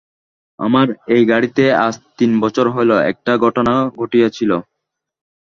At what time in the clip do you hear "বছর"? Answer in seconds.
2.43-2.65